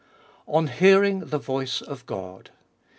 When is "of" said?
1.83-2.07